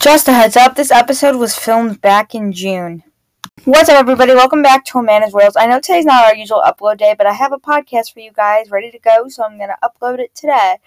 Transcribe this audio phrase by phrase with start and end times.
[0.00, 3.04] Just a heads up, this episode was filmed back in June.
[3.66, 4.34] What's up, everybody?
[4.34, 5.58] Welcome back to Amanda's World.
[5.58, 8.32] I know today's not our usual upload day, but I have a podcast for you
[8.32, 10.78] guys ready to go, so I'm going to upload it today.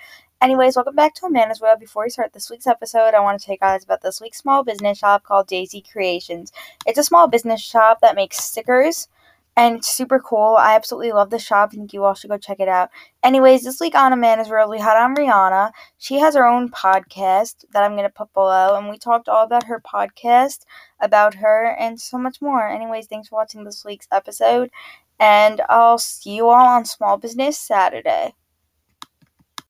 [0.42, 1.80] Anyways, welcome back to Amanda's World.
[1.80, 4.40] Before we start this week's episode, I want to tell you guys about this week's
[4.40, 6.52] small business shop called Daisy Creations.
[6.88, 9.10] It's a small business shop that makes stickers
[9.56, 10.56] and it's super cool.
[10.58, 11.70] I absolutely love the shop.
[11.72, 12.90] I think you all should go check it out.
[13.24, 15.72] Anyways, this week on Amanda's World, we had on Rhiannon.
[15.98, 19.66] She has her own podcast that I'm to put below, and we talked all about
[19.66, 20.66] her podcast,
[21.00, 22.68] about her, and so much more.
[22.68, 24.72] Anyways, thanks for watching this week's episode,
[25.20, 28.34] and I'll see you all on Small Business Saturday.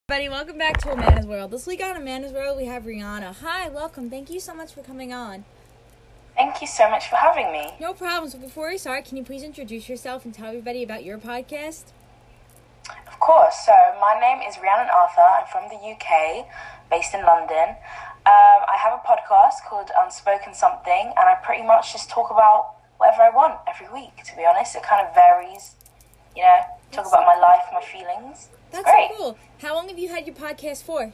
[0.08, 1.50] Everybody, welcome back to a Amanda's World.
[1.50, 3.34] This week on a Amanda's World, we have Rhiannon.
[3.42, 4.10] Hi, welcome.
[4.10, 5.44] Thank you so much for coming on.
[6.36, 7.74] Thank you so much for having me.
[7.80, 8.30] No problem.
[8.30, 11.84] So before we start, can you please introduce yourself and tell everybody about your podcast?
[13.06, 13.54] Of course.
[13.64, 15.20] So my name is Rhiannon Arthur.
[15.22, 16.46] I'm from the UK,
[16.90, 17.76] based in London.
[18.26, 22.76] Um, I have a podcast called Unspoken Something, and I pretty much just talk about
[22.98, 24.24] whatever I want every week.
[24.24, 25.76] To be honest, it kind of varies.
[26.34, 26.60] You know,
[26.90, 28.48] talk That's about so my life, my feelings.
[28.72, 29.10] It's That's great.
[29.10, 29.38] so cool.
[29.62, 31.12] How long have you had your podcast for?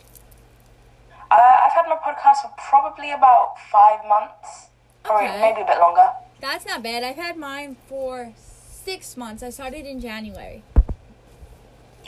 [1.31, 4.60] Uh, I've had my podcast for probably about five months,
[5.09, 5.41] or Okay.
[5.41, 6.11] maybe a bit longer.
[6.41, 7.03] That's not bad.
[7.05, 9.43] I've had mine for six months.
[9.43, 10.63] I started in January.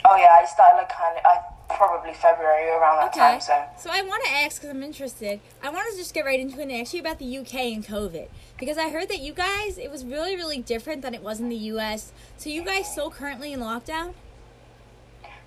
[0.05, 1.39] Oh yeah, I started like kind of, I
[1.75, 3.19] probably February around that Okay.
[3.19, 3.41] time.
[3.41, 5.39] So So I want to ask because I'm interested.
[5.61, 7.85] I want to just get right into it and ask you about the UK and
[7.85, 8.27] COVID
[8.59, 11.49] because I heard that you guys it was really really different than it was in
[11.49, 12.11] the US.
[12.37, 14.13] So you guys still currently in lockdown?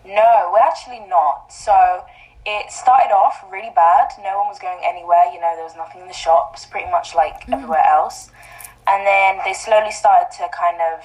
[0.04, 1.52] No, we're actually not.
[1.52, 2.04] So
[2.46, 4.12] it started off really bad.
[4.22, 5.26] No one was going anywhere.
[5.34, 8.30] You know, there was nothing in the shops, pretty much like everywhere else.
[8.86, 11.02] And then they slowly started to kind of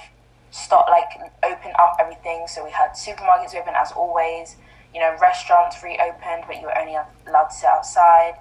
[0.52, 2.45] start, like, open up everything.
[2.47, 4.56] So we had supermarkets open as always.
[4.94, 6.95] You know, restaurants reopened, but you were only
[7.28, 8.36] allowed to sit outside.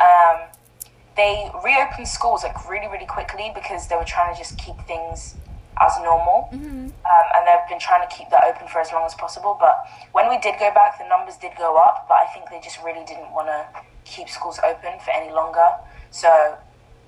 [0.00, 0.48] Um,
[1.16, 5.36] they reopened schools like really, really quickly because they were trying to just keep things
[5.80, 6.48] as normal.
[6.52, 9.56] Um, and they've been trying to keep that open for as long as possible.
[9.58, 9.76] But
[10.12, 12.82] when we did go back, the numbers did go up, but I think they just
[12.82, 13.66] really didn't want to
[14.04, 15.68] keep schools open for any longer.
[16.10, 16.28] So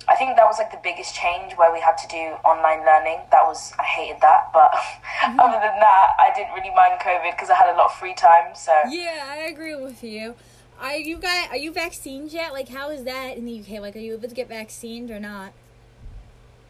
[0.09, 3.19] I think that was like the biggest change where we had to do online learning.
[3.31, 4.51] That was, I hated that.
[4.53, 4.71] But
[5.23, 8.13] other than that, I didn't really mind COVID because I had a lot of free
[8.13, 8.55] time.
[8.55, 10.35] So Yeah, I agree with you.
[10.79, 12.53] Are you guys are you vaccinated yet?
[12.53, 13.81] Like how is that in the UK?
[13.81, 15.51] Like are you able to get vaccinated or not?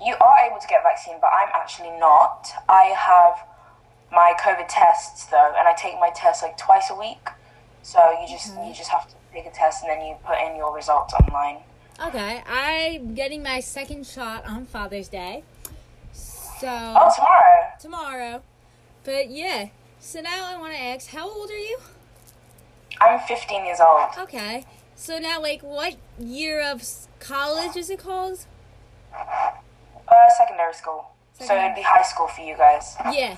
[0.03, 2.47] You are able to get a vaccine, but I'm actually not.
[2.69, 3.47] I have
[4.12, 7.28] my COVID tests though, and I take my tests like twice a week.
[7.84, 8.74] So you just you mm-hmm.
[8.74, 11.57] just have to take a test and then you put in your results online.
[12.06, 15.44] Okay, I'm getting my second shot on Father's Day.
[16.12, 17.72] So Oh, tomorrow.
[17.80, 18.41] tomorrow.
[19.03, 19.69] But yeah.
[20.00, 21.80] So now I want to ask, how old are you?
[23.02, 24.09] I'm 15 years old.
[24.19, 24.66] Okay.
[24.96, 26.84] So now, like, what year of
[27.19, 28.46] college is it called?
[30.07, 31.09] Uh, secondary school.
[31.40, 32.95] So it'd be high school for you guys.
[33.12, 33.38] Yeah.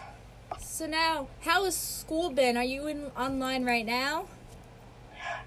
[0.59, 2.56] So now, how has school been?
[2.57, 4.25] Are you in online right now?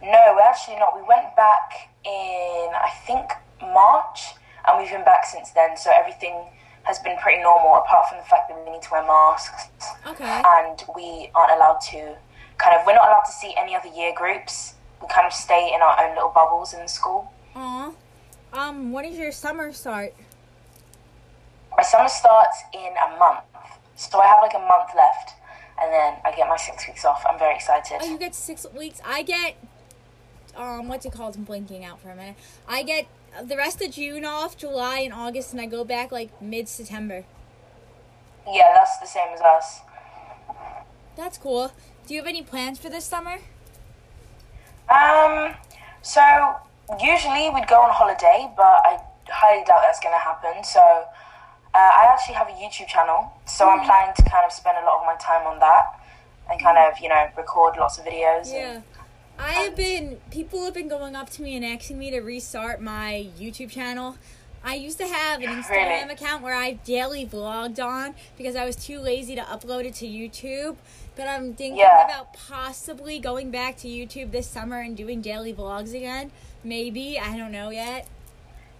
[0.03, 0.95] No, we're actually not.
[0.95, 4.35] We went back in I think March,
[4.69, 5.77] and we've been back since then.
[5.77, 6.35] So everything
[6.83, 9.69] has been pretty normal, apart from the fact that we need to wear masks.
[10.07, 10.43] Okay.
[10.45, 12.17] and we aren't allowed to
[12.59, 15.73] kind of we're not allowed to see any other year groups we kind of stay
[15.75, 17.93] in our own little bubbles in the school Aw.
[18.53, 20.15] Um, when does your summer start?
[21.83, 23.43] My summer starts in a month
[23.97, 25.33] so i have like a month left
[25.81, 28.65] and then i get my six weeks off i'm very excited Oh, you get six
[28.77, 29.01] weeks.
[29.05, 29.57] I get,
[30.57, 31.35] um, what's it called?
[31.35, 32.37] I'm blinking out for a minute.
[32.69, 33.07] I get
[33.43, 37.25] the rest of June off, July and August, and I go back like mid September.
[38.47, 39.81] yeah that's the same as us
[41.17, 41.73] That's cool.
[42.07, 43.39] Do you have any plans for this summer?
[44.89, 45.55] um
[46.03, 46.23] so
[47.01, 48.99] usually we'd go on holiday but i
[49.29, 50.83] highly doubt that's going to happen so
[51.75, 54.85] uh, i actually have a youtube channel so i'm planning to kind of spend a
[54.87, 55.85] lot of my time on that
[56.51, 58.81] and kind of you know record lots of videos and- Yeah.
[59.39, 62.81] I have been, people have been going up to me and asking me to restart
[62.83, 64.17] my YouTube channel.
[64.63, 65.71] I used to have an Instagram
[66.03, 66.13] Really?
[66.13, 70.07] account where I daily vlogged on because I was too lazy to upload it to
[70.07, 70.77] YouTube.
[71.17, 72.05] But I'm thinking Yeah.
[72.05, 76.31] about possibly going back to YouTube this summer and doing daily vlogs again.
[76.63, 78.07] Maybe, I don't know yet.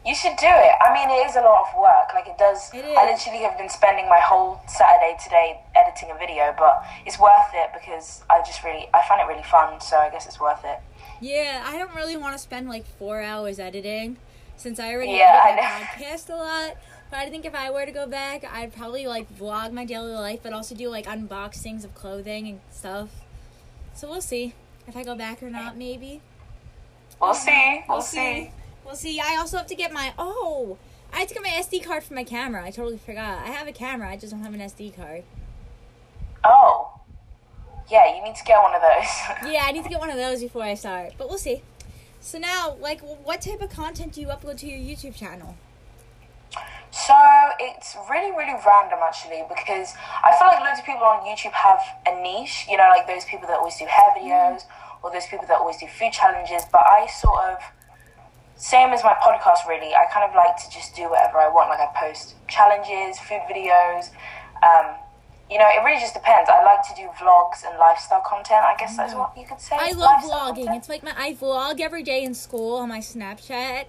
[0.07, 0.73] You should do it.
[0.83, 2.15] I mean, it is a lot of work.
[2.15, 2.71] Like it does.
[2.73, 7.19] It I literally have been spending my whole Saturday today editing a video, but it's
[7.19, 9.81] worth it because I just really, I find it really fun.
[9.81, 10.79] So I guess it's worth it.
[11.21, 14.17] Yeah, I don't really want to spend like four hours editing
[14.57, 16.77] since I already Yeah, edit my podcast a lot.
[17.11, 20.13] But I think if I were to go back, I'd probably like vlog my daily
[20.13, 23.11] life, but also do like unboxings of clothing and stuff.
[23.95, 24.55] So we'll see
[24.87, 25.77] if I go back or not.
[25.77, 26.23] Maybe
[27.23, 27.85] We'll see.
[27.89, 28.51] We'll see.
[28.85, 30.77] Well, see, I also have to get my oh,
[31.13, 32.65] I have to get my SD card for my camera.
[32.65, 33.45] I totally forgot.
[33.45, 34.09] I have a camera.
[34.09, 35.25] I just don't have an SD card.
[36.45, 37.01] Oh.
[37.91, 39.53] Yeah, you need to get one of those.
[39.53, 41.13] Yeah, I need to get one of those before I start.
[41.19, 41.63] But we'll see.
[42.21, 45.57] So now, like, what type of content do you upload to your YouTube channel?
[46.93, 47.15] So
[47.59, 51.81] it's really, really random actually because I feel like loads of people on YouTube have
[52.07, 54.29] a niche, you know, like those people that always do hair mm-hmm.
[54.29, 54.63] videos
[55.03, 56.63] or those people that always do food challenges.
[56.71, 57.59] But I sort of,
[58.63, 61.69] same as my podcast really, I kind of like to just do whatever I want.
[61.69, 64.11] Like I post challenges, food videos.
[64.63, 64.95] Um,
[65.51, 66.49] you know, it really just depends.
[66.49, 68.61] I like to do vlogs and lifestyle content.
[68.65, 69.77] I guess that's what you could say.
[69.77, 70.67] I love vlogging.
[70.67, 70.77] content.
[70.77, 73.87] It's like my I vlog every day in school on my Snapchat,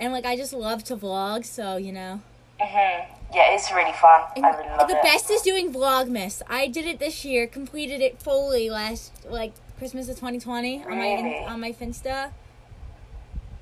[0.00, 1.44] and like I just love to vlog.
[1.44, 2.20] So you know.
[2.60, 3.06] Mhm.
[3.32, 4.22] Yeah, it's really fun.
[4.34, 5.02] And I really love the it.
[5.02, 6.42] The best is doing Vlogmas.
[6.48, 11.44] I did it this year, completed it fully last like Christmas of 2020 on my
[11.46, 12.32] on my Finsta.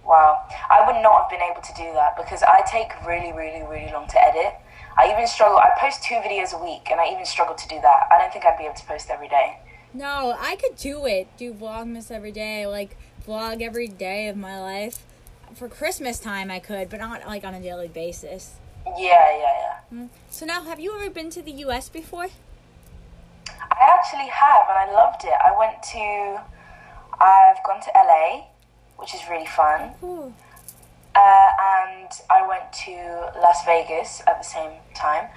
[0.04, 0.44] Wow.
[0.70, 3.90] I would not have been able to do that because I take really, really, really
[3.92, 4.54] long to edit.
[4.96, 5.58] I even struggle.
[5.58, 8.08] I post two videos a week and I even struggle to do that.
[8.12, 9.58] I don't think I'd be able to post every day.
[9.92, 11.28] No, I could do it.
[11.36, 12.96] Do Vlogmas every day, like
[13.26, 15.04] vlog every day of my life.
[15.54, 18.56] For Christmas time, I could, but not like on a daily basis.
[18.84, 19.96] Yeah, yeah, yeah.
[19.96, 20.08] Mm.
[20.30, 21.88] So now, have you ever been to the U.S.
[21.88, 22.26] before?
[23.48, 25.32] I actually have and I loved it.
[25.32, 26.42] I went to,
[27.20, 28.46] I've gone to LA,
[28.98, 29.92] which is really fun.
[30.00, 30.32] Cool.
[31.14, 35.28] Uh, and I went to Las Vegas at the same time.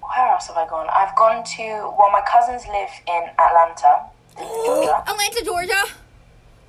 [0.00, 0.88] Where else have I gone?
[0.92, 1.62] I've gone to,
[1.98, 4.06] well, my cousins live in Atlanta,
[4.36, 5.02] Georgia.
[5.06, 5.82] Atlanta, Georgia.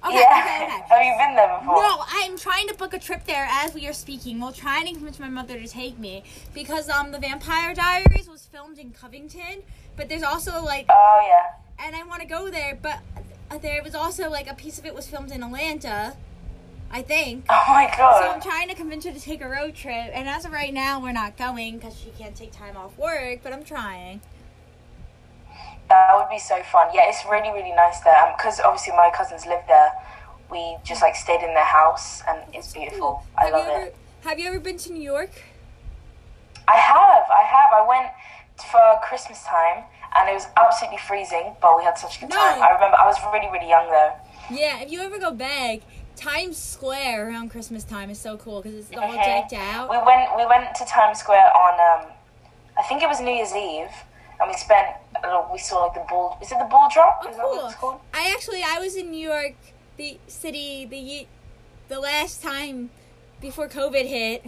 [0.05, 0.43] Okay, yeah.
[0.43, 0.83] okay, okay.
[0.89, 1.75] Have you been there before?
[1.81, 4.39] No, I'm trying to book a trip there as we are speaking.
[4.39, 6.23] We're trying to convince my mother to take me
[6.53, 9.63] because um the Vampire Diaries was filmed in Covington,
[9.95, 11.85] but there's also like Oh, yeah.
[11.85, 12.99] and I want to go there, but
[13.49, 16.15] Uh, there was also like a piece of it was filmed in Atlanta,
[16.91, 17.45] I think.
[17.49, 18.21] Oh my god!
[18.21, 20.73] So I'm trying to convince her to take a road trip, and as of right
[20.73, 23.39] now, we're not going because she can't take time off work.
[23.43, 24.21] But I'm trying.
[25.89, 26.89] That would be so fun.
[26.93, 28.17] Yeah, it's really, really nice there.
[28.17, 29.91] Um, because obviously my cousins live there.
[30.51, 33.23] We just like stayed in their house and it's beautiful.
[33.37, 33.95] I have love ever, it.
[34.23, 35.31] Have you ever been to New York?
[36.67, 37.71] I have, I have.
[37.71, 38.11] I went
[38.69, 39.85] for Christmas time
[40.17, 42.61] and it was absolutely freezing, but we had such a good time.
[42.61, 44.13] I remember I was really, really young though.
[44.49, 45.79] Yeah, if you ever go back,
[46.15, 49.23] Times Square around Christmas time is so cool because it's all Mhm.
[49.23, 49.89] decked out.
[49.89, 51.73] We went we went to Times Square on
[52.03, 52.09] um
[52.77, 53.89] I think it was New Year's Eve
[54.39, 54.89] and we spent
[55.23, 57.21] a little, we saw like the ball is it the ball drop?
[57.23, 57.89] Oh, Is that what it's cool.
[57.91, 58.01] called?
[58.13, 59.55] I actually I was in New York,
[59.97, 61.27] the city, the
[61.93, 62.89] the last time
[63.39, 64.43] before COVID hit,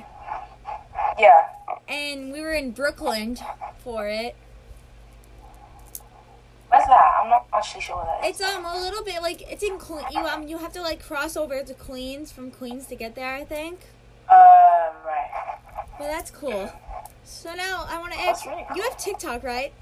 [1.20, 1.50] Yeah.
[1.88, 3.38] and we were in Brooklyn
[3.84, 4.36] for it.
[6.70, 7.12] Where's that?
[7.24, 7.49] I'm not actually sure where that is.
[8.24, 11.04] It's um a little bit like it's in Cle- you um you have to like
[11.04, 13.34] cross over to Queens from Queens to get there.
[13.34, 13.80] I think.
[14.30, 15.58] Uh, right.
[16.00, 16.72] Well, that's cool.
[17.24, 19.74] So now I want to ask really you have TikTok, right?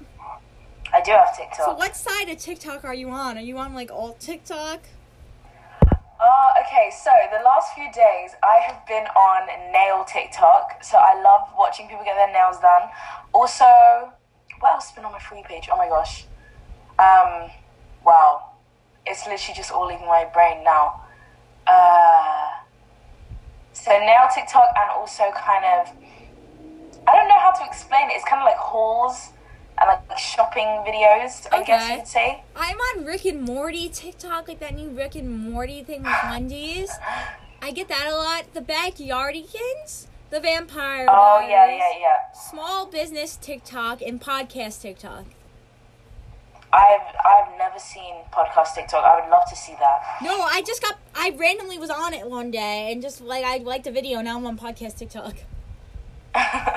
[0.92, 1.66] I do have TikTok.
[1.66, 3.36] So what side of TikTok are you on?
[3.36, 4.80] Are you on like alt TikTok?
[6.20, 10.82] Uh, okay, so the last few days I have been on nail TikTok.
[10.82, 12.90] So I love watching people get their nails done.
[13.32, 13.64] Also,
[14.60, 15.68] what else has been on my free page?
[15.70, 16.24] Oh my gosh.
[16.98, 17.50] Um,
[18.04, 18.52] wow.
[19.06, 21.02] It's literally just all in my brain now.
[21.66, 22.50] Uh,
[23.72, 25.92] so nail TikTok and also kind of,
[27.06, 28.14] I don't know how to explain it.
[28.14, 29.30] It's kind of like hauls
[29.80, 32.42] and like shopping videos, I guess you could say.
[32.56, 36.90] I'm on Rick and Morty TikTok, like that new Rick and Morty thing with Wendy's.
[37.62, 38.52] I get that a lot.
[38.54, 41.06] The Backyardigans, the Vampire.
[41.08, 42.32] Oh, yeah, yeah, yeah.
[42.32, 45.24] Small business TikTok and podcast TikTok.
[46.72, 49.04] I've I've never seen podcast TikTok.
[49.04, 50.18] I would love to see that.
[50.22, 50.98] No, I just got.
[51.14, 54.20] I randomly was on it one day and just like I liked a video.
[54.20, 55.36] Now I'm on podcast TikTok.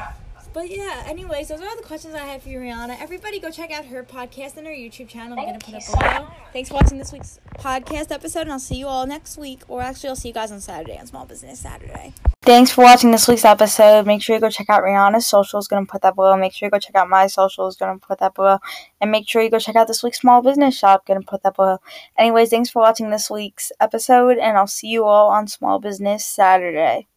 [0.53, 2.97] But yeah, anyways, those are all the questions I have for you, Rhiannon.
[2.99, 5.39] Everybody go check out her podcast and her YouTube channel.
[5.39, 6.27] I'm gonna put you up below.
[6.51, 9.61] Thanks for watching this week's podcast episode, and I'll see you all next week.
[9.69, 12.13] Or actually, I'll see you guys on Saturday on Small Business Saturday.
[12.41, 14.05] Thanks for watching this week's episode.
[14.05, 15.69] Make sure you go check out Rhiannon's socials.
[15.69, 16.35] Gonna put that below.
[16.35, 17.77] Make sure you go check out my socials.
[17.77, 18.57] Gonna put that below.
[18.99, 21.05] And make sure you go check out this week's small business shop.
[21.05, 21.77] Gonna put that below.
[22.17, 26.25] Anyways, thanks for watching this week's episode, and I'll see you all on Small Business
[26.25, 27.07] Saturday.